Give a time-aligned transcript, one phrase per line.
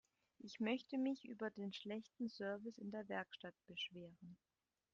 [0.39, 4.35] Ich möchte mich über den schlechten Service in der Werkstatt beschweren.